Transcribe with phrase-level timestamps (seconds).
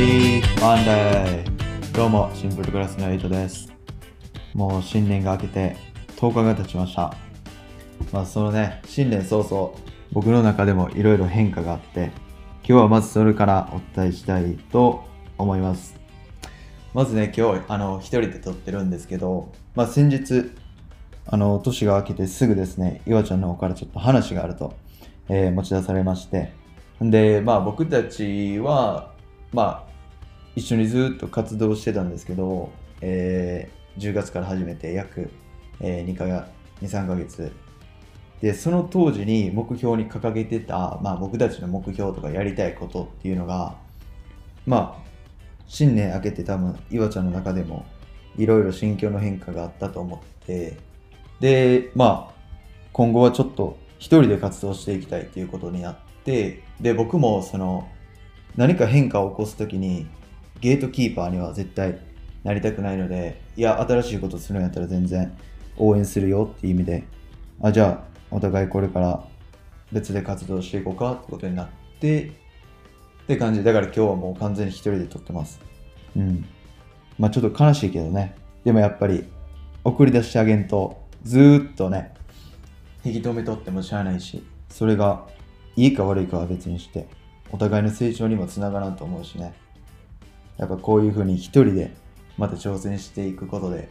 [0.00, 1.44] Happy Monday!
[1.92, 3.70] どうも、シンプルクラスのエイトです。
[4.54, 5.76] もう新年が明けて
[6.16, 7.14] 10日が経ちました。
[8.10, 9.72] まあそのね、新年早々、
[10.10, 12.12] 僕の中でもいろいろ変化があって、
[12.66, 15.04] 今日はまずそれからお伝えしたいと
[15.36, 15.94] 思います。
[16.94, 20.50] まずね、今日、あの、一人で撮ってるんですけど、まあ先日、
[21.26, 24.72] あの、年が明けてすぐですね、岩ちゃんの方からちょっと話があると、
[25.28, 26.54] えー持ち出されまして、
[27.02, 29.10] で、まあ僕たちは、
[29.52, 29.89] まあ、
[30.56, 35.30] 一緒にずっと活動してたんですけど、えー10月から始めて約、
[35.80, 36.44] えー2か月、
[36.82, 37.52] 2、3ヶ月。
[38.40, 43.76] で、その当時に目標に掲げてた、まあ僕たちの目標とかやりたいことっていうのが、
[44.66, 45.10] まあ、
[45.66, 47.84] 新年明けて多分、岩ちゃんの中でも、
[48.36, 50.76] いろいろ心境の変化があったと思って、
[51.40, 52.34] で、まあ、
[52.92, 57.88] 今後はちょっと一人で活動していきたいっていうことになって、で、僕もその、
[58.56, 60.06] 何か変化を起こすときに、
[60.60, 61.98] ゲートキーパーには絶対
[62.44, 65.32] なりたくないので、いや、新しいことするんやったら全然
[65.76, 67.04] 応援するよっていう意味で、
[67.62, 69.24] あ、じゃあ、お互いこれから
[69.92, 71.68] 別で活動していこうかってことになっ
[72.00, 72.32] て、
[73.24, 73.62] って感じ。
[73.62, 75.60] だから今日はもう完全に一人で撮ってます。
[76.16, 76.44] うん。
[77.18, 78.34] まあちょっと悲しいけどね。
[78.64, 79.24] でもやっぱり、
[79.84, 82.14] 送り出してあげんと、ずっとね、
[83.04, 85.26] 引き止めとってもしゃあないし、それが
[85.76, 87.08] いいか悪いかは別にして、
[87.52, 89.54] お互いの成長にもつながらんと思うしね。
[90.60, 91.90] やっぱこういう風に一人で
[92.36, 93.88] また挑戦していくことで、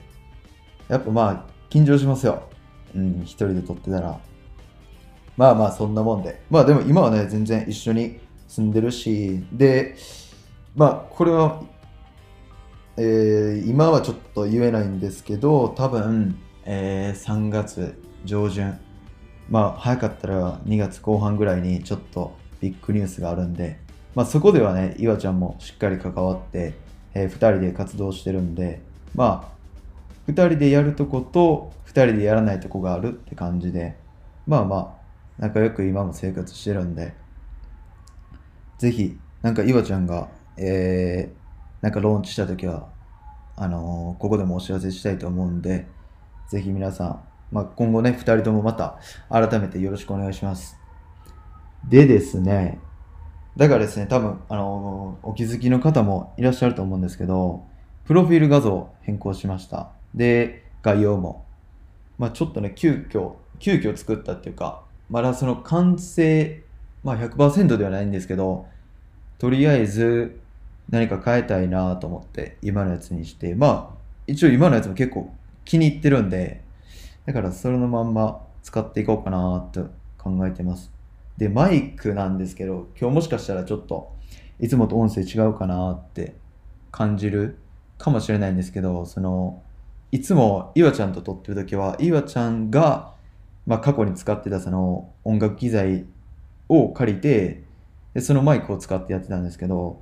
[0.87, 2.43] やっぱまあ、緊張しますよ。
[2.95, 4.19] うん、一人で撮ってたら。
[5.35, 6.41] まあまあ、そんなもんで。
[6.49, 9.95] まあでも今はね、全然一緒に住んでるし、で、
[10.75, 11.63] まあ、これは、
[12.97, 18.77] えー今はちょっと言えないんですけど、多分、えー3月上旬、
[19.49, 23.79] まあ、早かったら2月後半ぐらいにちょっとビッグニュースがあるんで、
[24.15, 26.73] まあ、そこではね、岩ちゃんもしっかり関わって、
[27.13, 28.81] え2人で活動してるんで、
[29.15, 29.51] ま
[30.27, 33.95] あ、2人でやるとこと2人でやらないとこがあるって感じで、
[34.45, 37.13] まあまあ、仲良く今も生活してるんで、
[38.77, 41.39] ぜひ、なんか岩ちゃんが、えー
[41.81, 42.89] なんかローンチしたときは、
[43.55, 45.87] あのーここでもお知らせしたいと思うんで、
[46.49, 50.77] ぜひ皆さん、まあ、今後ね、2人ともまた改めてよろしくお願いします。
[51.87, 52.79] でですね、
[53.57, 57.65] だからですね、多分、あのーお気づきの方もいらっしゃると思うんですけど、
[58.05, 59.91] プロフィール画像変更しました。
[60.15, 61.45] で、概要も。
[62.17, 66.63] まあ、ちょっとね、急遽、急遽作ったっていうか、まだその完成、
[67.03, 68.67] まあ100%ではないんですけど、
[69.37, 70.39] とりあえず
[70.89, 75.33] 何か変えたいなと思って今のやつにして、まあ一応今のやつも結構
[75.65, 76.61] 気に入ってるんで、
[77.25, 80.91] だからそれのまんま使っていこうかなと考えてます。
[81.39, 84.13] で、マイクなんですけど、今日もしかしたらちょっと
[84.59, 86.35] いつもと音声違うかなって
[86.91, 87.57] 感じる
[87.97, 89.63] かもしれないんですけど、その、
[90.11, 93.13] いつも岩ちゃんと撮ってる時は、岩ちゃんが、
[93.65, 96.05] まあ過去に使ってたその音楽機材
[96.67, 97.63] を借りて、
[98.13, 100.01] でそのマイクを使ってやってたんですけど、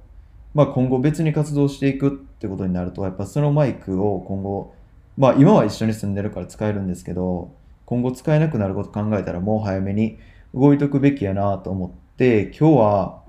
[0.55, 4.73] まあ、今後別に活動していくってことになるとやっぱそのマイクを今後
[5.17, 7.51] まあ今は一緒に住んでるから使えるんですけど
[7.85, 10.17] 今後使えなくなること考えたらもう早めに
[10.53, 13.23] 動いとくべきやなと思って今日は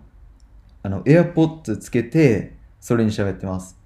[0.82, 3.76] あの AirPods つけてそれに喋ってます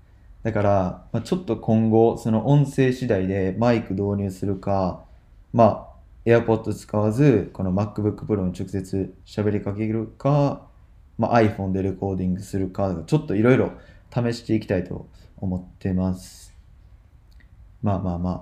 [0.42, 5.04] だから、まあ、ちょっと今後その音声次第でマイク導入するか
[5.52, 10.66] まあ AirPods 使わずこの MacBook Pro に直接喋りかけるか
[11.18, 13.72] まあ、iPhone でレコーディングするか、ちょっといろいろ
[14.12, 16.52] 試していきたいと思ってます。
[17.82, 18.40] まあまあまあ、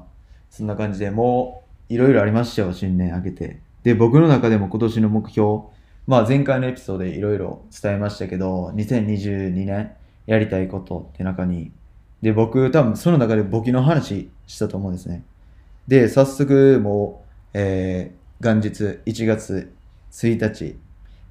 [0.50, 3.60] そんな感じでもういろいろありましたよ、新年明けて。
[3.82, 5.62] で、僕の中でも今年の目標、
[6.06, 9.92] まあ前回のエピソードでいろいろ伝えましたけど、2022年
[10.26, 11.72] やりたいことって中に、
[12.22, 15.24] で、僕多分その中で簿記の話したと思うんですね。
[15.88, 17.24] で、早速も
[17.54, 19.70] う、えー元日1月
[20.10, 20.78] 1日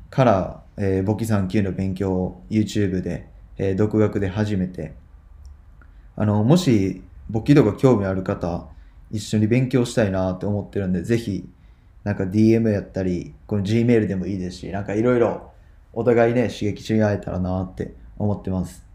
[0.10, 4.94] から、えー簿記3級の勉強を YouTube で、えー独学で始めて、
[6.16, 8.68] あの、もし簿記とか興味ある方、
[9.12, 11.48] 一緒に勉強したいなって思ってるんで、ぜひ、
[12.04, 15.52] なんか DM やったり、この Gmail でもいいですし、なんかいろいろ
[15.94, 18.86] お互いね、刺激し合えたらなって思ってます。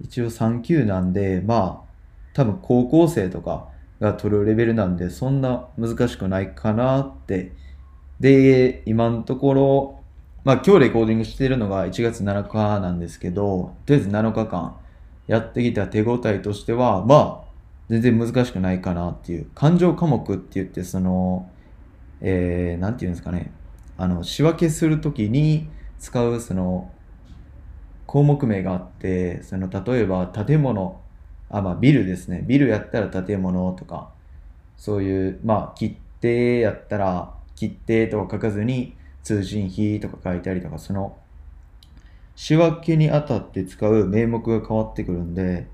[0.00, 1.88] 一応3級なんで、まあ、
[2.34, 3.68] 多分高校生とか
[4.00, 7.52] が取るレベルなんで、そんな難しくないかなって。
[8.20, 10.00] で、今のところ、
[10.44, 14.76] まあ今日レコーディングしてるのが1月7日なんですけど、とりあえず7日間
[15.26, 17.48] やってきた手応えとしては、まあ、
[17.88, 19.46] 全然難しくないかなっていう。
[19.54, 21.50] 感情科目って言って、その、
[22.20, 23.52] えー、なんていうんですかね。
[23.96, 25.68] あの、仕分けするときに
[25.98, 26.90] 使う、その、
[28.06, 31.00] 項目名があって、その例えば建物、
[31.50, 32.42] あ、まあビルですね。
[32.46, 34.10] ビルやったら建物とか、
[34.76, 41.18] そういう、まあ切手やったら切手とか書かずに通信費とか書いたりとか、その
[42.34, 45.66] 仕分けにあたって使う名目が変わってくるんで、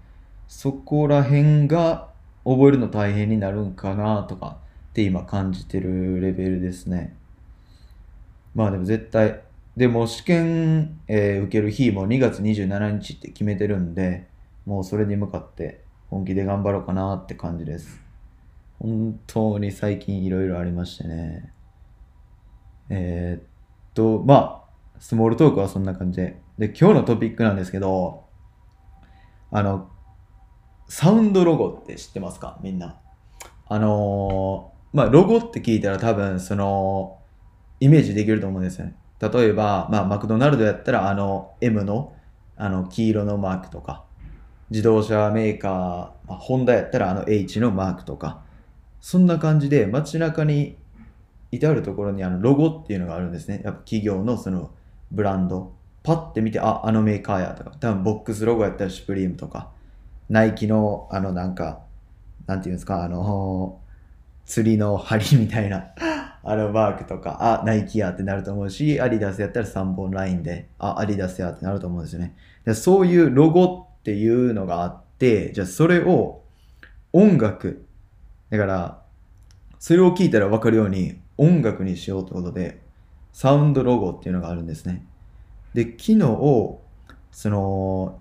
[0.48, 2.08] そこら辺が
[2.44, 4.58] 覚えるの大変になるんかなとか
[4.94, 7.16] って今感じてるレベルですね。
[8.54, 9.40] まあでも絶対、
[9.76, 14.28] でも試験、えー受ける日も2月27日って決めてるんで、
[14.66, 18.00] もうそれに向かって本気で頑張ろうかなって感じです。
[18.78, 21.52] 本当に最近いろいろありましてね。
[22.88, 23.48] えーっ
[23.94, 24.62] と、ま
[24.94, 26.40] あ、スモールトークはそんな感じで。
[26.56, 28.26] で、今日のトピックなんですけど、
[29.50, 29.88] あの、
[30.88, 32.60] サウンドロゴって知ってますか？
[32.62, 33.00] みんな。
[33.66, 37.18] あのまあ、ロゴって聞いたら多分、その、
[37.80, 38.94] イメージできると思うんですよね。
[39.20, 42.14] 例えば、まあ、マクドナルドやったら、あの、M の、
[42.56, 44.04] あの、黄色のマークとか、
[44.70, 48.44] 自動車メーカー、ま、ホンダやったら、あの、H のマークとか、
[49.00, 50.76] そんな感じで、街中に
[51.50, 53.62] 至るところに、あの、ロゴっていうのがあるんですね。
[53.64, 54.70] やっぱ企業のその、
[55.10, 55.72] ブランド。
[56.04, 59.72] パッて見て、あ、あのメーカーやとか、多分ボックスロゴやったらシュプリームとか、
[60.28, 61.80] ナイキの、あの、なんか、
[62.46, 63.80] なんていうんですか、あの、
[64.44, 65.90] 釣りの針みたいな、
[66.42, 72.34] あのマークとか、あ、ナイキやってなると思うし、アディダスやったら3本ラインで、あ、アディダスやってなると思うんですよね。
[72.64, 76.42] でそういうロゴっていうのがあって、じゃあそれを
[77.12, 77.86] 音楽、
[78.50, 79.02] だから、
[79.78, 82.80] それを聞いたら分かるように音楽にしようってことで、
[83.32, 85.06] サウンドロゴっていうのがあるんですね。
[85.74, 86.78] で、昨日、
[87.32, 88.20] その、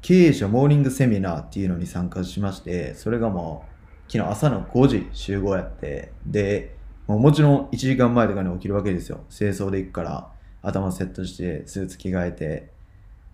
[0.00, 3.71] 経営者モーニングセミナーっていうのに参加しまして、それがもう、
[4.12, 6.74] 昨日朝の5時集合やって、で、
[7.06, 9.24] ももちろん1時間前とかに起きるわけですよ。
[9.30, 10.28] 清掃で行くから、
[10.60, 12.68] 頭セットして、スーツ着替えて、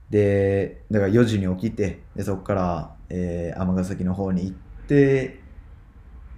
[0.09, 5.41] で、だから4時に起きて、でそこから、えー、尼崎の方に行って、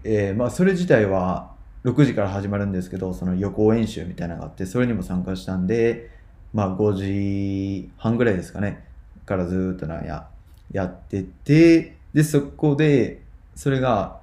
[0.04, 1.52] えーまあ、それ自体は
[1.84, 6.08] 6時から始まるんですけど、その予行演習みたいなのがあって、それにも参加したんで、
[6.54, 8.86] まあ、5時半ぐらいですかね、
[9.26, 10.30] からずっとなんや、
[10.72, 13.20] やってて、で、そこで、
[13.54, 14.19] それが、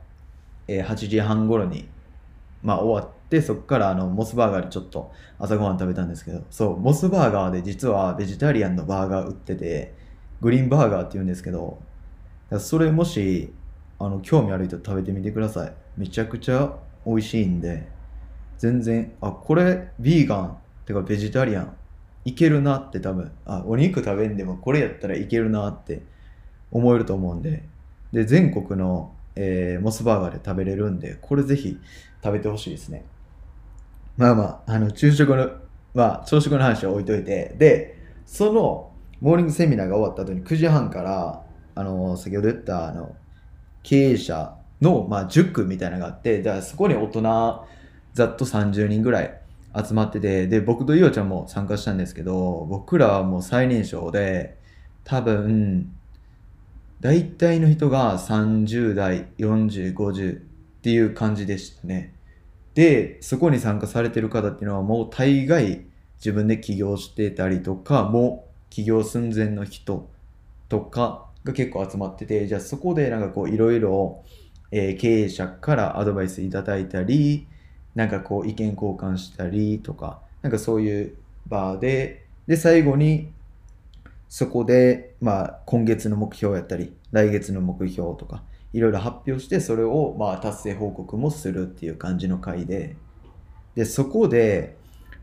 [0.67, 1.87] え8時半頃に、
[2.63, 9.93] まあ、終わって、そこからあのモスバーガーでちょっと朝ごはん食べたんですけど、そう、モスバーガーで実はベジタリアンのバーガー売ってて、
[10.41, 11.79] グリーンバーガーって言うんですけど、
[12.59, 13.53] それもし、
[13.99, 15.73] あの、興味ある人食べてみてください。
[15.97, 17.87] めちゃくちゃ美味しいんで、
[18.57, 21.75] 全然、あ、これ、ビーガン、てかベジタリアン、
[22.25, 26.03] いけるなって多分、あ、お肉食べんでもこれやったらいけるなって
[26.71, 27.63] 思えると思うんで、
[28.13, 31.77] で、全国の、えーモスバーガーで食べれるんで、これぜひ
[32.23, 33.05] 食べてほしいですね。
[34.17, 35.51] まあまあ、あの、昼食の、
[35.93, 38.91] まあ、朝食の話は置いといて、で、その、
[39.21, 41.43] モーニングセミナーが終わった後に9時半から、
[41.75, 43.15] あの、先ほど言った、あの、
[43.83, 47.21] 経営者の、まあ、塾みたいなのがあって、じゃあそこに大人、
[48.13, 49.41] ざっと30人ぐらい
[49.75, 54.57] 集まってて、で、僕といおちゃんも参加したんですけど、僕らはもう最年少で、
[55.03, 55.95] 多分、
[56.99, 60.41] 大体の人が30代、40、50っ
[60.81, 62.13] ていう感じでしたね。
[62.73, 65.85] で、そこに参加されてる方っていうのはもう大概
[66.17, 70.09] 自分で起業してたりとか、もう起業寸前の人
[70.69, 74.23] とかが結構集まってて、じゃあそこでなんかこういろいろ
[74.71, 77.47] 経営者からアドバイスいただいたり、
[77.95, 81.15] なんかこう意見交換したりとか、なんかそういう
[81.47, 83.31] 場で、で、最後に
[84.29, 88.43] そこで、まあ、今月の目標やったり、来月の目標とか、
[88.73, 92.97] いろいろ発表して、それを、まあ、達成報告もするっていう感じの回で、
[93.75, 94.75] で、そこで、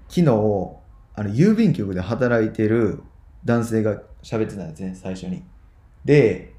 [0.08, 3.02] 昨日、あの、郵便局で働いてる
[3.44, 5.42] 男性が喋ってたんですね、最初に。
[6.04, 6.54] で、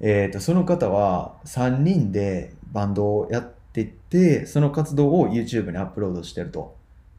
[0.00, 6.76] えっと、その方は3人でバンドをやってて、その活動を YouTube にアップロードしてると。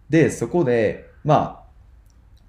[0.09, 1.60] で、そこで、まあ、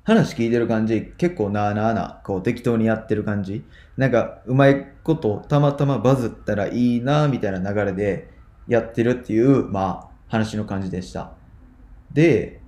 [0.04, 3.64] 話聞いてる感じ、結構なあなあな、こう適当にやってる感じ。
[3.96, 8.28] なんか、うまいこと、たまたまバズったらいいな、みたいな流れで
[8.66, 11.32] やってるっていう、まあ、話の感じでした。
[12.12, 12.60] で、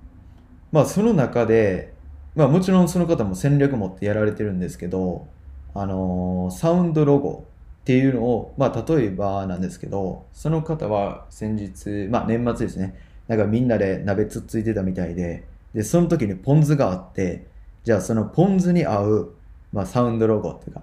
[0.71, 1.93] まあ、その中で、
[2.35, 5.27] まあ、もちろんその方も戦略持ってやられてるんですけど、
[5.73, 7.45] あのーサウンドロゴ
[7.81, 12.95] っていうのを、まあ、例えばなんですけど、その方は先日、まあ、年末ですね、
[13.27, 15.43] なんかみんなで鍋つっついてたみたいで、
[15.75, 17.45] で、その時にポン酢があって、
[17.83, 19.35] じゃあそのポン酢に合う、
[19.71, 20.81] まあ、サウンドロゴっていうか、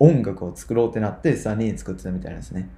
[0.00, 2.68] 音楽を作ろうってなって3人作ってたみたいなんですね。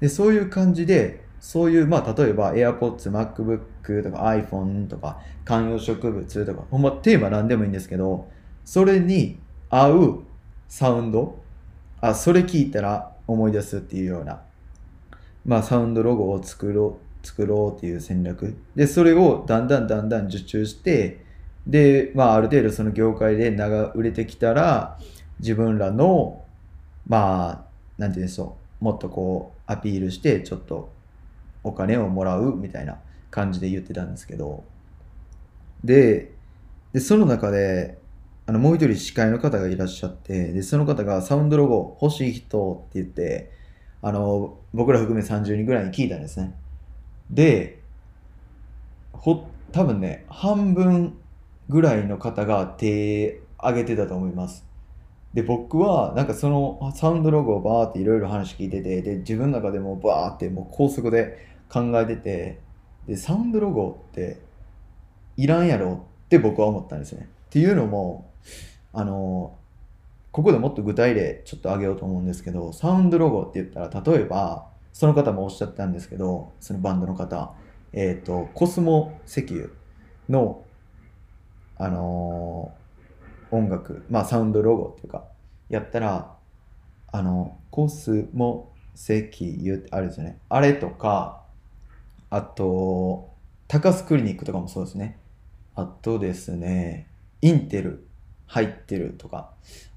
[0.00, 8.30] で、そういう感じで、そういう、まあ、例えば AirPods、MacBook とか iPhone とか観葉植物とか、ほんまテーマ何でもいいんですけど、
[8.64, 9.38] それに
[9.68, 10.22] 合う
[10.68, 11.42] サウンド
[12.00, 14.42] あそれ聞いたら思い出すっていうような
[15.44, 18.56] まあサウンドロゴを作ろう作ろうっていう戦略。
[18.74, 21.24] でそれをだんだんだんだん受注して
[21.66, 24.98] でまあある程度その業界で長売れてきたら
[25.38, 26.44] 自分らの
[27.06, 27.64] まあ
[27.98, 28.84] なんていうんでしょう。
[28.84, 30.90] もっとこうアピールしてちょっと
[31.62, 32.98] お金をもらうみたいな
[33.30, 34.64] 感じで言ってたんですけど。
[35.84, 36.32] で
[36.92, 37.98] でその中で
[38.46, 43.50] あのもう一人司会の方がいらっしゃってでその方がサウンドロゴ欲しい人って言って
[44.02, 46.54] あの僕ら含め30人ぐらいに聞いたんですね。
[47.32, 47.80] で
[49.12, 51.18] ほ多分ね半分
[51.68, 54.66] ぐらいの方が手挙げてたと思います。
[55.32, 62.60] で僕はなんかそのサウンドロゴをバーっていろいろ話聞いててで自分の中でもバーってもう高速で考えてて
[63.06, 64.38] でサウンドロゴって
[65.38, 67.28] いらんやろって僕は思ったんですね。
[67.46, 68.30] っていうのも
[68.92, 69.56] あの
[70.32, 77.54] ここでもっと具体例ちょっと挙げようと思うんですけどサウンドロゴって言ったら例えばその方もおっしゃったんですけどそのバンドの方。
[77.92, 79.68] えっ、ー、とコスモ石油
[80.28, 80.64] の
[81.76, 85.24] あのー、音楽まあサウンドロゴっていうか
[85.68, 86.34] やったら
[87.10, 89.30] あのコスモ石
[89.60, 91.42] 油ってあるんですよねあれとか
[92.30, 93.30] あと
[93.68, 95.18] 高須クリニックとかもそうですね。
[95.74, 97.08] あとですね
[97.40, 98.06] インテル
[98.46, 99.50] 入ってるとか、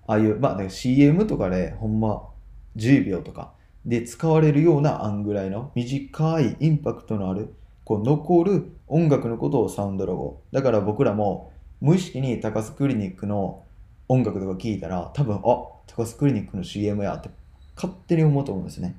[0.08, 2.30] ああいう、まあ、CM とかでほんま
[2.78, 3.52] 10秒とか
[3.86, 10.42] で使われるような案ぐらいの短いインパクトのある、こう残る音楽のことをサウンドロゴ。
[10.52, 11.52] だから僕らも
[11.82, 13.64] 無意識に高須クリニックの
[14.08, 17.30] 音楽とか聞いたら多分、あ、高須クリニックの CM やって
[17.76, 18.96] 勝手に思うと思うんですね。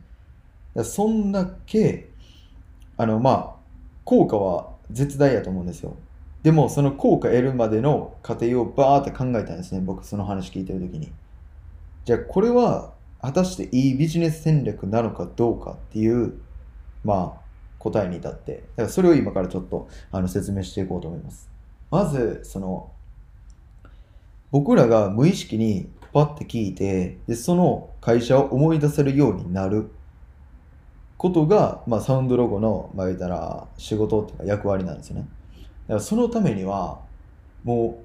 [0.74, 2.08] だそんだけ、
[2.96, 3.56] あの、まあ、
[4.04, 5.96] 効果は絶大やと思うんですよ。
[6.46, 11.10] でもその効果得るまでの過程をバーって考えたんですね僕その話聞いてる時に
[12.04, 12.92] じゃあこれは
[13.26, 16.40] 果たしていいビジネス戦略なのかどうかっていう
[17.04, 17.46] まあ
[17.78, 18.52] 答えに至って。
[18.52, 21.50] だからそれを今からちょっとあの説明していこうと思います。
[21.90, 22.92] まずその
[24.52, 29.90] 僕らが無意識にパッて聞いてでその会社を思い出せるようになる。
[31.18, 35.28] ことが、まあ、サウンドロゴの、まあ、言ったら仕事っていうか役割なんですよね。
[35.52, 37.00] だからそのためには、
[37.64, 38.02] も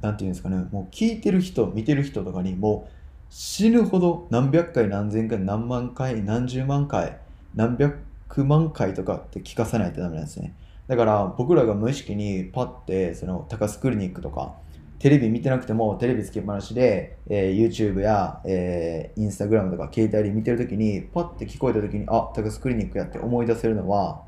[0.00, 2.99] う、なんていうんですかね、もう聞いてる人、見てる人とかにもう
[3.30, 7.18] 死ぬほど何百回、何千回、何万回、何十万回、
[7.54, 10.54] 何百万回とかって聞かさないとダメなんですね。
[10.88, 14.54] だから僕らが無意識にパッてその高須クリニックとか
[14.98, 24.22] テレビ見てなくてもテレビつけっぱなしで、えー、YouTube や、えー、Instagram とか携帯で見てるときにパッて聞こえたときにあ高須クリニックやって思い出せるのは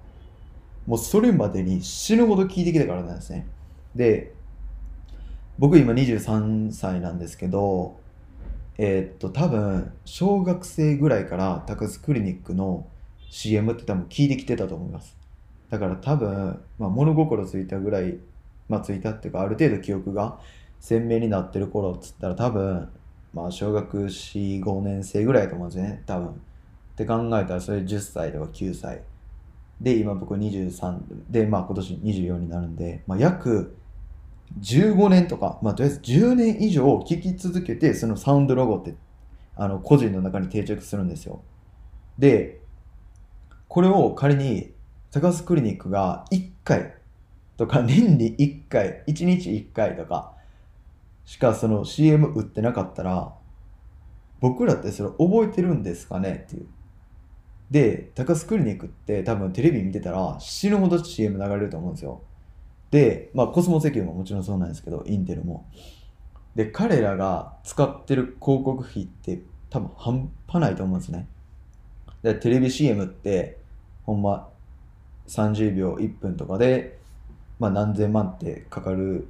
[0.86, 3.46] もうそれまでに死ぬほど聞いてきたからなんですね。
[3.94, 4.32] で、
[5.58, 7.96] 僕今23歳なんですけど、
[8.78, 12.86] えー、っと、多分、小学生ぐらいから高須クリニックの
[13.30, 15.16] CM って多分聞いてきてたと思います。
[15.70, 18.18] だから多分、まあ、物心ついたぐらい、
[18.68, 20.38] まあ、ついたっていうか、ある程度記憶が
[20.80, 22.88] 鮮明になってる頃っつったら多分、
[23.34, 26.28] まあ、小学4、5年生ぐらいだと思うんですよね、多分。
[26.28, 26.32] っ
[26.96, 29.02] て考えたら、それ10歳とか9歳。
[29.80, 30.98] で、今僕23
[31.30, 33.76] で、まあ今年24になるんで、まあ約
[34.60, 38.94] 15年とか、まあとりあえず10年以上聞き続けて、そのサウンドロゴって、
[39.56, 41.42] あの、個人の中に定着するんですよ。
[42.18, 42.60] で、
[43.68, 44.72] これを仮に、
[45.10, 46.94] 高須クリニックが1回
[47.56, 50.32] とか、年に1回、1日1回とか、
[51.24, 53.34] しかその CM 売ってなかったら、
[54.40, 56.66] 僕らってそれ覚えてるんですかねっていう。
[57.70, 62.22] で、高須クリニックって多分テレビ見てたら死ぬほど CM 流れると思うんですよ。
[62.92, 65.66] で、まあコスモ石油ももちろんそうなんですけど、インテルも。
[66.54, 71.26] で、彼らが使ってる広告費って多分半端ないと思うんですね。
[72.22, 73.58] で、テレビ CM って
[74.04, 74.48] ほんま
[75.26, 77.00] 30秒1分とかで、
[77.58, 79.26] まあ何千万ってかかる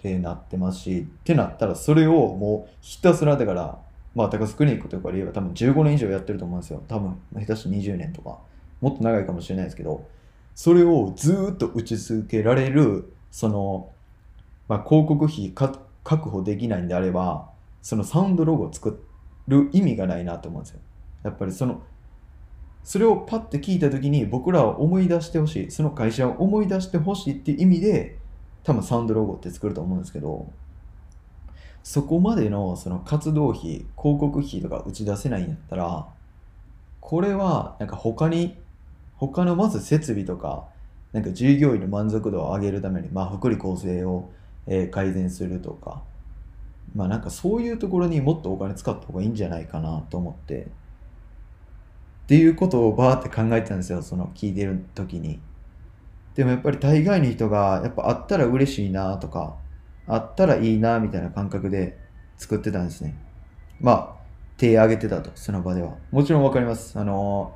[0.00, 3.78] ってなってますし、ってなったらそれをもうひたすらだから
[4.14, 6.82] まあ、高須クリニックとかで言えば多分15年以上やってると思うんですよ。
[6.86, 8.38] 多分、下手して20年とか。
[8.80, 10.06] もっと長いかもしれないですけど、
[10.54, 13.90] それをずっと打ち続けられる、その、
[14.68, 19.04] まあ、広告費確保できないんであれば、そのサウンドロゴを作
[19.48, 20.80] る意味がないなと思うんですよ。
[21.24, 21.82] やっぱりその、
[22.84, 25.70] それをパッて聞いた時に僕らは思い出してほしい。
[25.70, 28.18] その会社を思い出してほしいっていう意味で、
[28.64, 30.52] 多分サウンドロゴって作ると思うんですけど、
[31.82, 36.06] そこまでのその活動費、広告費とか打ち出せないんやったら、
[37.00, 38.56] これはなんか他に、
[39.28, 40.68] 他のまず設備とか、
[41.12, 44.30] なんか従業員の満足度を上げるために、まあ福利厚生を
[44.66, 46.02] え改善するとか
[46.94, 55.40] まあなんかそういうところにもっとお金使った方がいいんじゃないかなと思ってっていうことをバーって考えてたんですよその聞いてる時に。
[56.34, 59.56] でもやっぱり大概の人がやっぱあったら嬉しいなとか
[60.06, 61.98] あったらいいなみたいな感覚で
[62.38, 63.18] 作ってたんですね。
[63.80, 64.22] まあ
[64.56, 65.96] 手挙げてたとその場では。
[66.10, 66.98] もちろんわかります。
[66.98, 67.54] あの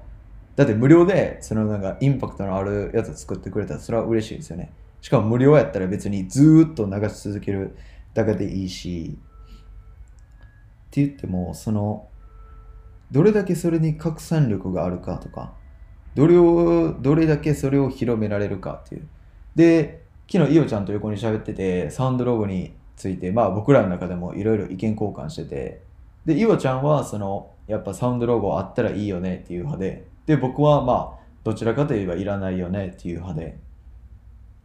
[0.56, 4.72] だって無料でそのなんかインパクトのあるやつ作ってくれたらそれは嬉しいですよね。
[5.02, 7.76] しかも無料やったら別にずっと流し続ける
[8.14, 9.18] だけでいいし。
[10.86, 12.08] って言ってもその
[13.12, 15.52] どれだけそれに拡散力があるかとか
[16.14, 19.06] どれをどれだけそれを広められるかっていう。
[19.54, 25.82] で昨日イオちゃんと横に喋っててサウンドロゴについてまあ僕らの中でもいろいろ意見交換してて。
[26.25, 33.59] でイオちゃんはそのやっぱサウンドロゴあったらいいよねっていう派でで僕はまあどちらかといえばいらないよねっていう派で。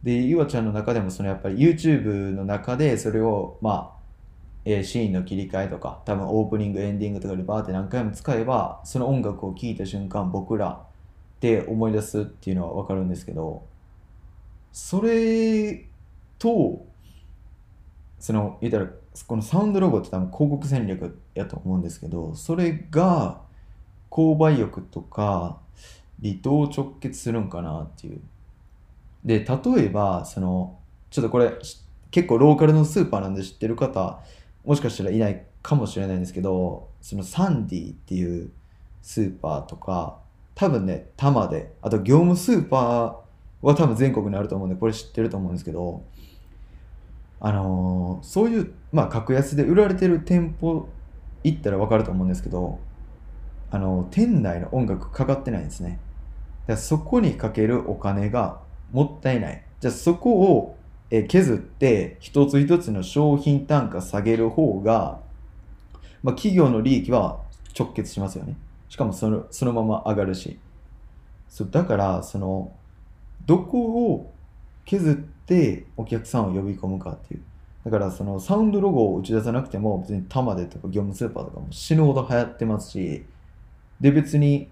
[0.02, 4.02] でイオちゃんの中でもそのやっぱり YouTube の中でそれをまあ
[4.64, 13.64] えーシーンの切り替えとか多分オープニングエンディングとかでバーって何回も使えばその音楽を聴いた瞬間僕らって思い出すっていうのは分かるんですけど
[14.72, 15.86] それ
[16.38, 16.84] と
[18.18, 18.86] その言ったら
[19.26, 23.40] このサウンドロゴって多分広告戦略やと思うんですけどそれが
[24.12, 25.58] 購買欲とか
[26.20, 28.20] にどう直結するんかなっていう。
[29.24, 30.78] で例えばその
[31.10, 31.52] ちょっとこれ
[32.10, 34.20] 結構ローカルのスーパーなんで知ってる方
[34.64, 38.50] もしかしたらいないかもしれないんですけどそのサンディっていう
[39.00, 40.18] スーパーとか
[40.54, 46.02] 多分ね多摩であと業務スーパーは多分全国にあると思うんでこれ知ってると思うんですけど
[47.40, 50.88] あのーそういうまあ格安で売られてる店舗
[51.44, 52.78] 行ったら分かると思うんですけど
[53.72, 55.98] あの店内の音楽かかってないんですね。
[56.66, 58.60] だからそこにかけるお金が
[58.92, 59.64] もったいない。
[59.80, 60.76] じゃあそこを
[61.10, 65.20] 削って一つ一つの商品単価下げる方が、
[66.22, 67.40] まあ、企業の利益は
[67.76, 68.56] 直結しますよね。
[68.90, 70.58] しかもそのそのまま上がるし。
[71.48, 72.72] そうだからその
[73.46, 74.32] どこを
[74.84, 77.42] 削ってお客さんを呼び込むかっていう。
[77.86, 83.24] だからそのサウンドロゴを打ち出さなくても別に玉でとか業務スーパーとかも死ぬほど流行ってますし
[84.02, 84.68] で別に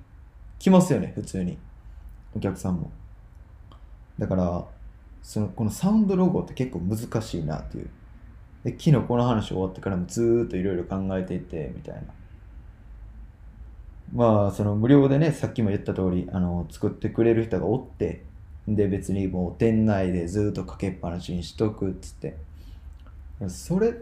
[0.58, 1.56] 来ますよね普通に。
[2.36, 2.90] お客さんも。
[4.18, 4.64] だから
[5.22, 7.90] そのこのサウンドロゴって結構難しいなっていう。
[8.64, 12.00] で昨日この話終わってからもずーっといろいろ考えていてみたいな。
[14.12, 18.24] まあその無料でねさっきも言った通りあの作ってくれる人がおって
[18.66, 22.36] で別にもう店内でずっとかけっぱなしにしとくっつって。
[23.46, 23.94] それ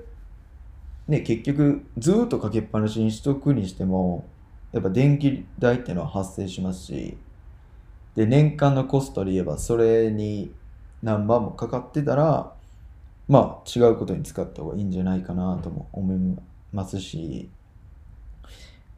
[1.07, 4.25] ね結局ずっとかけっぱなしにしとくにしても
[4.73, 7.17] やっぱ電気代っていうのは発生しますし
[8.15, 10.53] で年間のコストで言えばそれに
[11.03, 12.53] 何万もかかってたら
[13.29, 16.39] まあ違うことに使った方がいいんじゃないかなとも思い
[16.73, 17.49] ますし、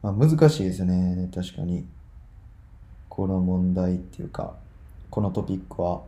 [0.01, 1.29] まあ、難しいですね。
[1.33, 1.85] 確かに。
[3.09, 4.55] この問題っていうか
[5.09, 6.01] このトピックは。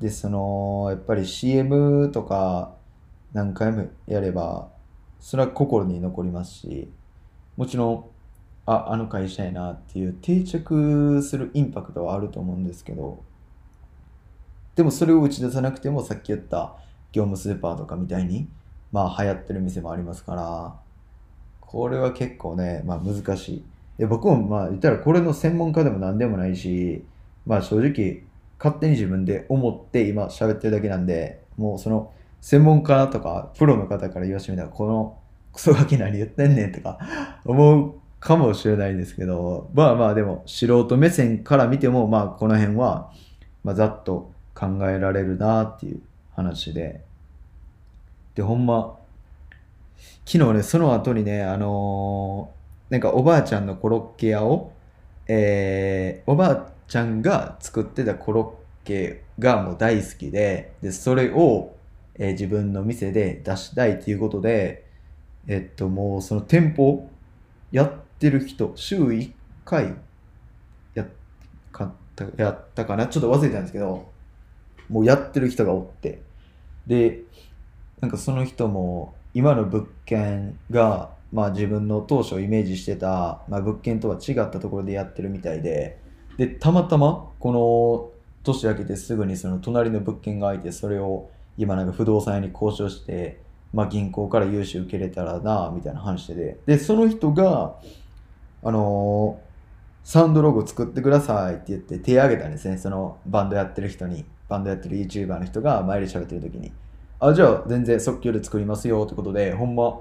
[0.00, 2.74] でそのやっぱり CM とか
[3.32, 4.68] 何回もやれば
[5.20, 6.90] それは心に残りますし
[7.56, 8.04] もちろん
[8.66, 13.22] ああの会社やなっていう定着するインパクトはあると思うんですけど
[14.74, 16.74] でもそれを打ち出さなくてもさっき言った
[17.12, 18.48] 業務スーパーとかみたいに
[18.92, 20.74] まあ流行ってる店もありますから
[21.60, 23.64] これは結構ね、まあ、難しい。
[23.98, 27.02] で僕もまあ言ったらこれの専門家でも何でもないし
[27.46, 28.22] まあ正直
[28.58, 35.18] 勝手に自分で思って今喋ってるだけなんでもうその専門家とかプロの方から言わしてみたらこの
[35.52, 36.98] クソガキ何言ってんねんとか
[37.44, 43.12] 思うかもしれないですけどまあまあでも素人目線から見てもまあこの辺は、
[43.62, 46.00] まあ、ざっと考えられるなっていう
[46.34, 47.04] 話で。
[48.34, 48.98] でほんま
[50.26, 52.56] 昨日ねその後にねあのー
[52.88, 54.72] なんかおばあちゃんのコロッケ屋を
[55.26, 61.74] えーおばあちゃんが作ってたコロッケがもう大好きででそれを、
[62.14, 64.84] えー自分の店で出したいっていうことで
[65.48, 67.08] えっともうその店舗
[67.72, 69.32] やってる人週1
[69.64, 69.94] 回
[70.94, 71.06] やっ
[71.72, 73.06] かったやったかな？
[73.06, 74.08] ちょっと忘れたんですけど
[74.88, 76.22] もうやってる人がおって。
[76.86, 77.22] で
[78.00, 85.98] なんかその人も今の物件が、まあ、自分の当初イメージしてた、まあ、物件とは違ったところでやってるみたいで。
[86.36, 88.10] でたまたまこの
[88.44, 93.40] 年明けてすぐにその隣の物件が空いてそれを今なんか不動産屋に交渉して、
[93.72, 96.58] まあ、銀行から融資受けれたらなみたいな話で。
[96.66, 97.76] でその人が
[98.66, 99.46] あのー
[100.06, 102.78] サウンドロゴ作ってくださいって言って手挙げたんですね。
[102.78, 104.24] そのバンドやってる人に。
[104.48, 106.70] バンドやってる YouTuber の人が前で喋ってる時に。
[107.18, 109.98] あ、じゃあ全然即興で作りますよってことで、ほんま、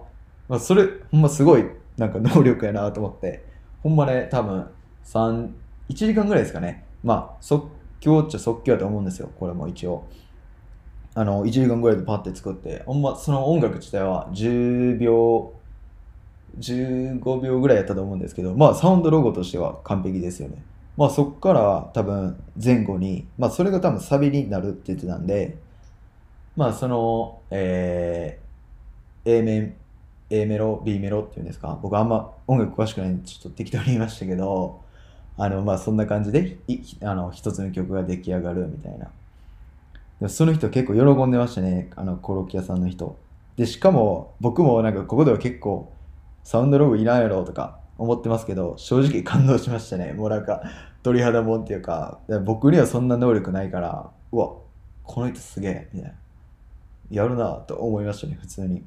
[0.47, 1.65] まあ、それ、ほんますごい
[1.97, 3.43] なんか能力やなと思って、
[3.81, 4.67] ほんまね、多分、
[5.05, 5.49] 3、
[5.89, 6.85] 1時間ぐらいですかね。
[7.03, 7.67] まあ、即
[7.99, 10.05] 興っちゃ即興やと思うんですよ、これも一応。
[11.15, 15.54] あの、1時間ぐらいでパッて作って、ほんま、その音楽自体は10秒、
[16.59, 20.63] 15秒ぐらいやったと思うんですけど、まあ、サウンドロゴとしては完璧ですよね。
[20.97, 25.57] まあ、そっから多分前後に、まあ、それが多分サビになるって言ってたんで、
[26.55, 29.75] まあ、その、えー、A 面、
[30.29, 34.81] A メロ、B メロっていうんですか、僕あんま音楽詳しくないんで、ちょっと適当に言いましたけど、
[35.37, 39.09] あの、まあ、そんな感じで、いあの、一つの曲が出来上がるみたいな。
[40.21, 43.17] でその人結構喜んでましたね、あの、コロッケ屋さんの人。
[43.57, 45.91] で、しかも、僕もなんかここでは結構、
[46.45, 50.13] サウンドログいらんやろとか思ってますけど、正直感動しましたね。
[50.13, 50.61] もうなんか、
[51.01, 54.53] 鳥肌もんっていうか、僕にはそんな能力ないから、うわ、
[55.03, 56.15] この人すげえ、みたいな。
[57.09, 58.83] やるなと思いましたね、普通に。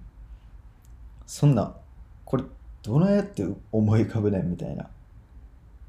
[1.26, 1.74] そんな、
[2.24, 2.44] これ、
[2.82, 4.88] どないやって思い浮かべねんみたいな。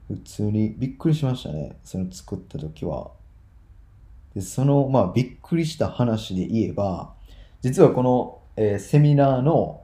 [0.08, 3.12] 普通にびっくりしましたね、その作った時は。
[4.34, 7.14] でその、まあ、びっくりした話で言えば、
[7.62, 9.84] 実はこの、えー、セミナーの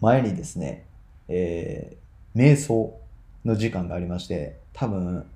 [0.00, 0.85] 前にですね、
[1.28, 2.98] えー、瞑想
[3.44, 5.26] の時間がありまして、多分、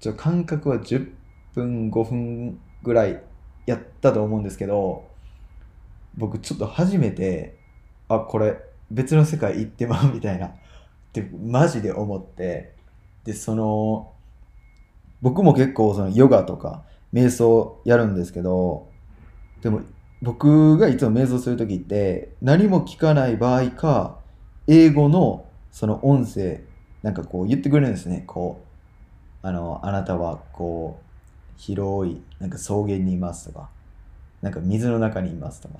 [0.00, 1.10] ちょ間隔は10
[1.54, 3.22] 分、5分ぐらい
[3.66, 5.04] やったと思うんですけど、
[6.16, 7.58] 僕ちょっと初めて、
[8.08, 8.56] あ、これ
[8.90, 10.52] 別の世界行ってまうみたいな、っ
[11.12, 12.74] てマジで思って、
[13.24, 14.12] で、その、
[15.22, 18.88] 僕も結構そのヨガとか瞑想やるんですけど、
[19.62, 19.80] でも
[20.22, 24.20] 僕がいつも瞑想するときって何も聞かない場合か、
[24.66, 26.60] 英語のその音声、
[27.02, 28.24] なんかこう言ってくれるんですね。
[28.26, 28.62] こ
[29.42, 31.04] う、あの、あなたはこう、
[31.56, 33.68] 広い、なんか草原にいますとか、
[34.42, 35.78] なんか水の中にいますとか、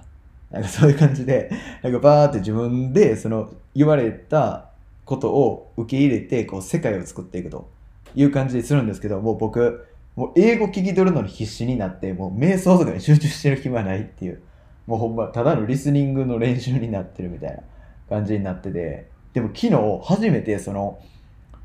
[0.50, 1.50] なんかそういう感じで、
[1.82, 4.70] なんかバーって自分でその言われた
[5.04, 7.68] ことを受け入れて、こう世界を作っていくと
[8.14, 14.42] いう感じでするんですけど、もう僕、もう英語聞き取るのに必死になって、もう瞑想とかに集中してる暇ないっていう、
[14.86, 17.62] もうほんま、ただのリスニングの練習になってるみたいな
[18.08, 20.98] 感じになってて、でも昨日初めてその、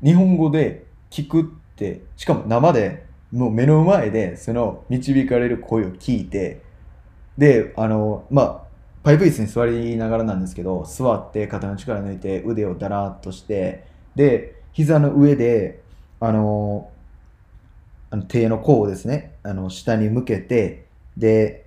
[0.02, 1.44] 日本語で聞くっ
[1.76, 6.62] て、しかも生で、もう目の前でその導かれる声を聞いて、
[7.38, 8.62] で、あの、まあ、
[9.02, 15.80] パイプ椅子に座りながらなんですけど、座って肩の力抜いて腕をだらっとして、で、膝の上で、
[16.20, 16.90] あの、
[18.10, 21.66] あの手の甲をですね、あの下に向けて、で、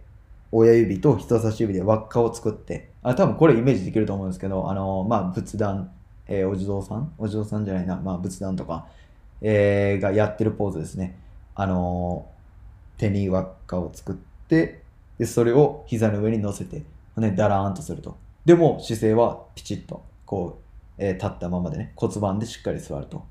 [0.52, 5.92] 親指と人差し指で輪っかを作って、あ多分これイメージできると思うんですけど、あの、まあ、仏壇、
[6.28, 7.14] えー、お地蔵さん？
[7.20, 8.88] お地蔵さんじゃないな、まあ、仏壇とか、
[9.42, 11.16] えー、がやってるポーズですね。
[11.54, 12.26] あの、
[12.98, 14.16] 手に輪っかを作っ
[14.48, 14.82] て、
[15.20, 16.82] で、それを膝の上に乗せて、
[17.16, 18.18] ね、だらーんとすると。
[18.44, 20.58] でも、姿勢はピチッと、こ
[20.98, 23.24] う、えー、立ったままでね、骨盤でしっかり座ると。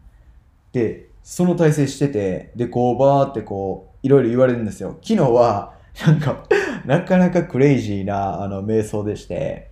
[0.73, 4.97] で、その体勢してて、で、こう、バーってこう、いろいろ言われるんですよ。
[5.03, 5.75] 昨日は、
[6.07, 6.45] なんか、
[6.87, 9.71] なかなかクレイジーな、あの、瞑想でして、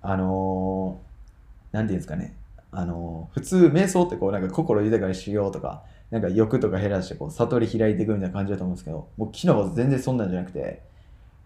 [0.00, 2.34] あのー、なんていうんですかね。
[2.70, 10.82] あのー、普通、瞑想ってこう、なんか心豊かにしようとか、なんか欲とか減らして、こう、悟り開いていくみたいな感じだと思うんですけど、もう昨日は全然そんなんじゃなくて、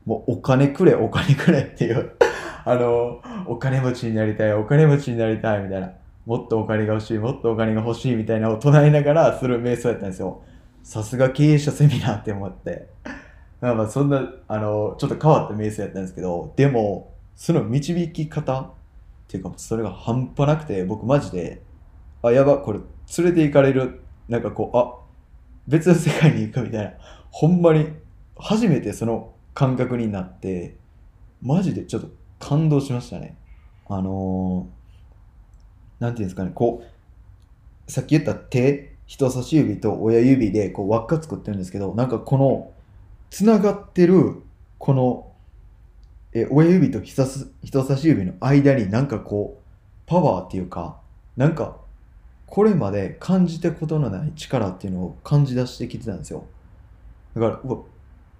[0.05, 2.13] もうお金くれ、お金くれ っていう
[2.65, 5.93] あのー、お金持ちになりたい、お金持ちになりたいみたいな。
[6.27, 10.43] もっとお金が欲しい、もっとお金が欲しいみたいなのを唱えながらする瞑想やったんですよ。
[10.83, 12.89] さすが経営者セミナーって思って。
[13.61, 18.71] まあまあそんな、あの、ちょっと変わった瞑想やったんですけど、でも、その導き方っ
[19.29, 21.63] ていうか、それが半端なくて、僕マジで、
[22.23, 22.81] あ、やば、これ
[23.19, 24.03] 連れて行かれる。
[24.29, 24.95] なんかこう、あ、
[25.67, 26.93] 別の世界に行くみたいな。
[27.31, 27.89] ほんまに、
[28.39, 30.77] 初めてその感覚になって、
[31.41, 33.37] マジでちょっと感動しましたね。
[33.89, 34.77] あのー
[35.99, 36.83] なんていうんですかね、こ
[37.89, 42.73] う、さっき言った手、人差し指と親指でこう輪っか作ってるんですけど、なんかこの、
[43.37, 44.43] つながってる、
[44.79, 45.31] この、
[46.33, 49.63] え親指と人差し指の間になんかこう、
[50.07, 51.03] パワーっていうか、
[51.37, 51.77] なんか、
[52.47, 56.47] これまで感じたことのない力っていうのを感じ出してきてたんですよ。
[57.35, 57.79] だから、うわ、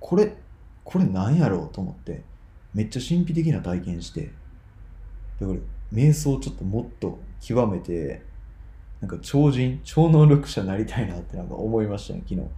[0.01, 0.35] これ、
[0.83, 2.23] これなんやろうと思って、
[2.73, 4.31] めっちゃ神秘的な体験して、
[5.39, 5.59] だから、
[5.93, 8.23] 瞑想をちょっともっと極めて、
[9.03, 12.49] なんか超人、超能力者になりたいなってなんか思いましたね、昨日。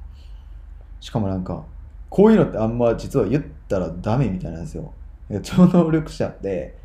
[1.01, 1.65] しかもなんか、
[2.11, 4.93] こういうのってあんま実は言ったらダメみたいなんですよ。
[5.43, 6.79] 超能力者って、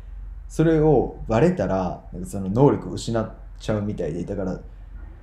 [0.48, 4.60] それをバレたら、その能力失っちゃうみたいで、だから、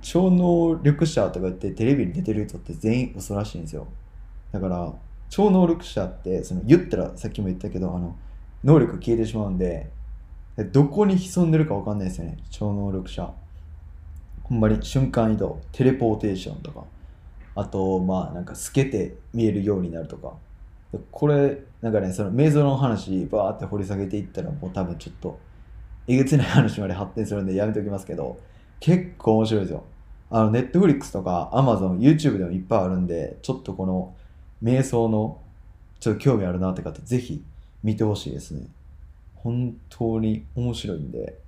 [0.00, 3.86] 超能力者とか言ってテレビに出てる人って全員嘘らしいんですよ。
[4.50, 4.92] だから、
[5.30, 8.16] 超能力者って、その言ったらさっきも言ったけど、あの、
[8.64, 9.90] 能力消えてしまうんで、
[10.72, 13.32] どこに潜んでるか分かんないですよね、超能力者。
[14.42, 16.84] ほんまに瞬間移動、テレポーテーションとか、
[17.54, 20.34] あと、まあ、なんか透けて見えるようになるとか。
[21.10, 25.38] これ、なんかね、その瞑想の話、バーって掘り下げていったら、もう多分ちょっと、
[26.06, 28.38] えげつない話まで発展するんでやめておきますけど、
[28.80, 29.84] 結構面白いですよ。
[30.30, 34.14] あの、ネットフリックスとか Amazon、YouTube でもいっぱいあるんで、ちょっとこの
[34.62, 35.40] 瞑想の
[36.00, 37.42] ちょっと興味あるなって方、ぜひ
[37.82, 38.66] 見てほしいですね。
[39.36, 41.38] 本当に面白いんで、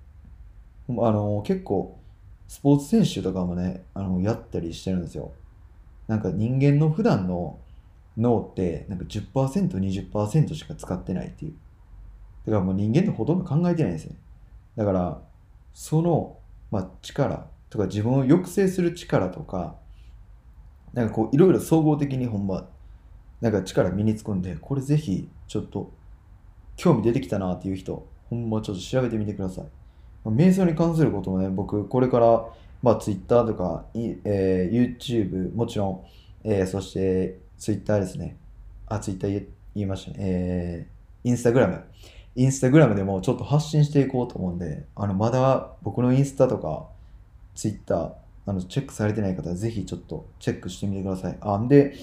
[0.88, 1.99] あの、結構、
[2.47, 5.33] スポーツ選手とかもね、あの、やったりしてるんですよ。
[6.07, 7.59] なんか人間の普段の
[8.17, 11.55] 脳って、なんか10%、20%しか使ってないっていう。
[12.47, 14.17] だからもう人間ってほとんど考えてないんですね。
[14.77, 15.21] だから、
[15.73, 16.38] その、
[16.71, 19.77] まあ、力とか自分を抑制する力とか、
[20.93, 22.69] なんかこういろいろ総合的にほんま、
[23.40, 25.93] なんか力身につくんで、これぜひちょっと
[26.77, 29.64] 興味出てきたなっていう人、ほんまちょっと調べてみてください。
[30.25, 32.45] 瞑想に関することもね、僕これから、
[32.85, 36.05] まあ Twitter とか、えー、YouTube もちろん、
[36.44, 38.37] えー、そして Twitter ですね。
[38.87, 40.16] あ、Twitter 言いましたね。
[40.18, 41.83] えー、Instagram。
[42.37, 46.88] インスタグラムでもちょっと発信していこうと思うんで、あの、まだ僕のインスタとか、
[47.55, 48.12] ツイッター、
[48.44, 51.38] あの、チェックされてない方はぜひちょっとチェックしてみてください。
[51.40, 51.94] あ、んで、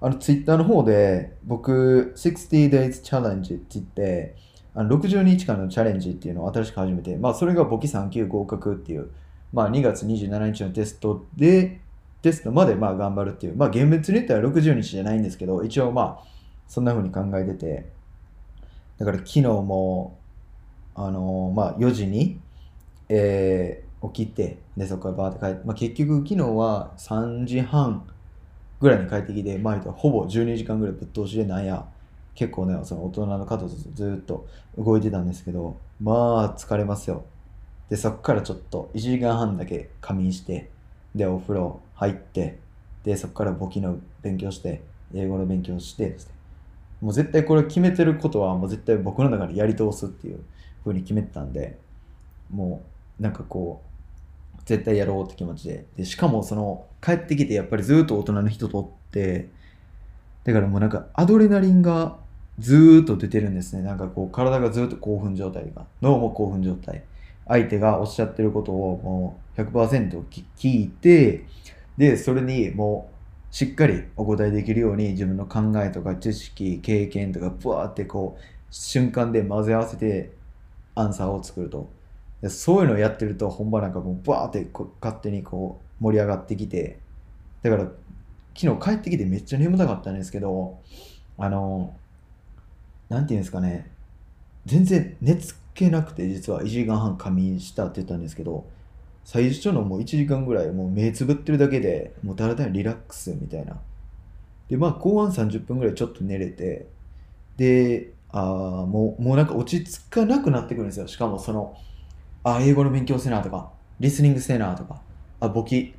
[0.00, 4.34] あの、ツイッターの方で、僕、60 days challenge って言って、
[4.74, 9.10] あの60日間のチャレンジっていうのを新しく始めて、まあ、それが簿記3級合格っていう、
[9.52, 11.80] まあ、2月27日のテストで、
[12.22, 16.24] テストまでまあ頑張るっていう、まあ、厳密に言ったら60日じゃないんですけど、一応まあ、
[16.66, 17.86] そんな風に考えてて、
[18.98, 20.18] だから昨日も、
[20.94, 22.40] あのー、まあ、4時に、
[23.08, 28.06] えー、起きて、で、そこからバーって帰って、まあ、結局昨日は3時半
[28.80, 31.86] ぐらいに帰ってきて、前とほぼ12時間ぐらいぶっ通しでなんや、
[32.34, 37.24] 結構ね、その大人の方とずっと動いてたんですけど、まあ疲れますよ。
[37.90, 40.70] で、そっからちょっと1時間半だけ仮眠して、
[41.14, 42.58] で、お風呂入って、
[43.04, 44.82] で、そっから簿記の勉強して、
[45.14, 46.34] 英語の勉強してですね、
[47.00, 50.40] もう絶対これ決めてることはもう絶対僕の中でやり通すっていう
[50.84, 51.78] 風に決めてたんで、
[52.50, 52.82] も
[53.18, 53.88] うなんかこう、
[54.64, 55.86] 絶対やろうって気持ちで。
[55.96, 59.48] で、しかもその帰ってきてやっぱりずっと大人の人とって、
[60.44, 62.18] だからもうなんかアドレナリンが
[62.58, 63.82] ずーっと出てるんですね。
[63.82, 67.04] なんかこう体がずっと興奮状態が、脳も興奮状態。
[67.48, 70.22] 相手がおっしゃってることをもう100%
[70.56, 71.44] 聞いて、
[71.96, 73.10] で、それにも
[73.50, 80.32] うしっかりお答えできるように自分の考えとか知識、経験とかブワーってこう瞬間で混ぜ合わせて
[80.94, 81.90] アンサーを作ると。
[82.48, 87.00] そういうのをやってると本番なんかもうブワーってこ勝手にこう盛り上がってきて
[87.62, 87.84] だから
[88.54, 90.78] 昨日帰ってきてめっちゃ眠たかったんですけど
[91.36, 91.96] あの
[93.08, 93.90] なんていうんですかね
[94.66, 98.66] 全然寝つけなくて実は1時間半仮眠したって言ったんですけど
[99.24, 103.78] 最初のもう1時間ぐらいもう目つぶってるだけでもうだらだらリラックスみたいな。
[104.68, 106.86] で、まあ後半30分ぐらいちょっと寝れて、
[107.56, 108.42] で、あ
[108.86, 111.08] もう、もうなんか落ち着かなくなってくるんですよ。
[111.08, 111.76] しかもその、
[112.44, 115.00] あ、英語の勉強せなとか、リスニングせなとか、
[115.40, 115.94] あ、簿記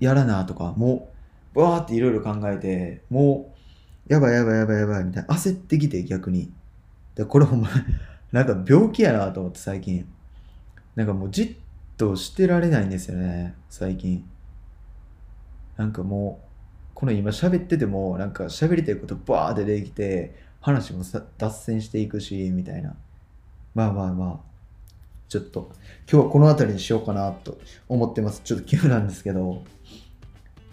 [0.00, 1.10] やらなとか、も
[1.54, 3.54] う、バーっていろいろ考えて、も
[4.08, 6.50] う、やばいやばいやばいやばいみたいな、焦ってきて逆に。
[7.14, 7.68] で、これほんま、
[8.32, 10.06] なんか病気やなと思って最近。
[10.94, 11.56] なんかもうじっ
[11.96, 14.24] としてられないんですよね、最近。
[15.76, 16.48] なんかもう、
[16.94, 21.02] この今喋ってても、なんか喋りたいことバーって出てきて、話も
[21.38, 22.94] 脱線していくし、みたいな。
[23.74, 24.50] まあまあまあ、
[25.28, 25.70] ちょっと、
[26.10, 28.42] 今日はこの辺りにしようかなと思ってます。
[28.44, 29.64] ちょっと急なんですけど、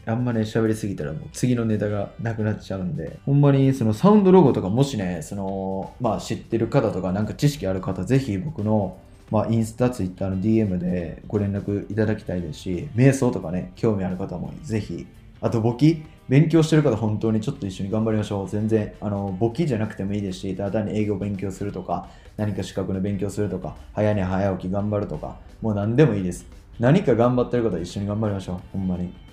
[0.07, 8.97] あんまね、喋りすぎたらもう次のネタがなくなっちゃうんで、ほんまにそのサウンドロゴとかもしね、その、まあ知ってる方とかなんか知識ある方、ぜひ僕の
[9.29, 15.05] まあ、インスタ、ツイッターの DM でご連絡いただきたいですし、瞑想とかね、興味ある方もぜひ、
[15.41, 18.49] あと簿記、勉強してる方本当にちょっと一緒に頑張りましょう。
[18.49, 26.45] 全然、あの、簿記じゃなくてもいいですし、ただ単に英語勉強するとか、何か資格の勉強するとか、早寝早起き頑張るとか、もう何でもいいです。
[26.79, 28.59] 何か頑張ってる方は一緒に頑張りましょう。
[28.71, 29.26] ほんまに。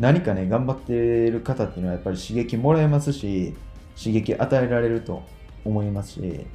[0.00, 3.54] 何かね、頑張ってる方っていうのはやっぱり刺激もらえますし、
[4.02, 5.22] 刺激与えられると
[5.62, 6.46] 思いますし、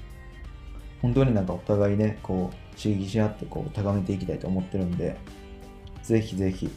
[0.99, 5.15] 本当になんかお互いね、こう、刺激し合ってこう高めていきたいと思ってるんで、
[6.01, 6.71] ぜひぜひ。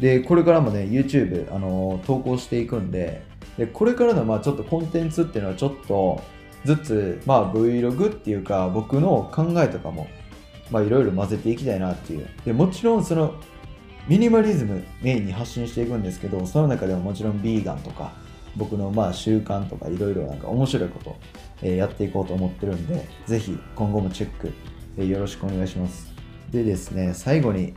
[0.00, 3.22] で、これからもね、YouTube、あの投稿していくんで、
[3.58, 6.22] で、これからのまあちょっとコンテンツっていうのはちょっと
[6.64, 10.08] ずつ、まあ Vlog っていうか僕の考えとかも、
[10.70, 12.26] まあいろいろ混ぜていきたいなっていう。
[12.46, 13.34] で、もちろんその
[14.08, 18.12] ミニマリズムメインに発信していくんですけど、その中でももちろんビーガンとか、
[18.56, 21.16] 僕のまあ習慣とかいろいろなんか面白いこと、
[21.62, 24.52] えやっていこうと思ってるんで、ぜひ今後もチェック、
[24.96, 26.12] えよろしくお願いします。
[26.50, 27.74] でですね、最後に、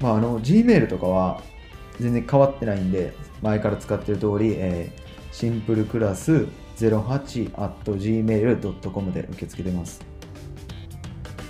[0.00, 1.42] まあ、あの Gmail とかは
[2.00, 10.00] 全然変わってないんで、前から使ってる通り、えーシンプルクラス 08.gmail.com で受け付けてます。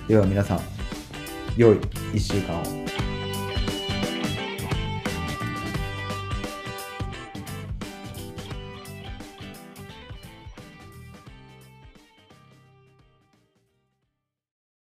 [0.09, 0.61] では皆さん、
[1.57, 1.77] 良い
[2.15, 2.84] 1週間を。